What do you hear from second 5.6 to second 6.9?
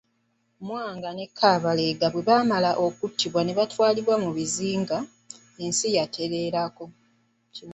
ensi yetereerako.